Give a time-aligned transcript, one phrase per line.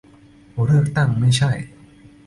[0.63, 1.51] เลือกตั้งไม่ใช่